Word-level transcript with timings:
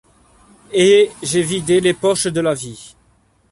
Et 0.73 1.11
j’ai 1.21 1.43
vidé 1.43 1.79
les 1.79 1.93
poches 1.93 2.23
de 2.25 2.41
la 2.41 2.55
vie. 2.55 2.95